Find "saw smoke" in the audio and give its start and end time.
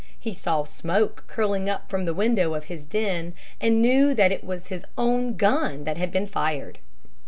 0.33-1.25